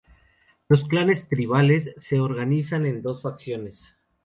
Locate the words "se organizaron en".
1.95-3.03